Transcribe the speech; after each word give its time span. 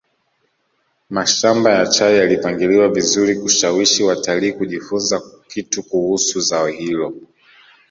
mashamba 1.09 1.69
ya 1.73 1.85
chai 1.89 2.17
yalipangiliwa 2.17 2.89
vizuri 2.89 3.35
kushawishi 3.35 4.03
watalii 4.03 4.53
kujifunza 4.53 5.21
kitu 5.47 5.83
kuhusu 5.83 6.39
zao 6.41 6.67
hilo 6.67 7.13